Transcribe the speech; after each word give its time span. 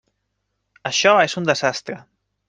Això 0.89 1.11
és 1.25 1.35
un 1.41 1.47
desastre. 1.51 1.99